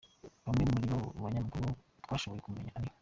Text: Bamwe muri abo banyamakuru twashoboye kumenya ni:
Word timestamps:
Bamwe 0.45 0.63
muri 0.71 0.85
abo 0.95 1.05
banyamakuru 1.23 1.67
twashoboye 2.05 2.41
kumenya 2.45 2.73
ni: 2.81 2.89